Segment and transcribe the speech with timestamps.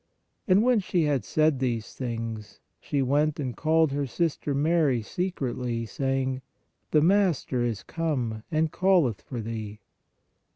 [0.47, 5.85] And when she had said these things, she went and called her sister Mary secretly,
[5.85, 6.41] saying:
[6.89, 9.79] The Master is come and calleth for thee.